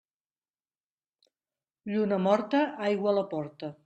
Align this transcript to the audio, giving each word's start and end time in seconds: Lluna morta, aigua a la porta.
Lluna 1.91 2.17
morta, 2.29 2.63
aigua 2.87 3.13
a 3.13 3.15
la 3.19 3.27
porta. 3.35 3.71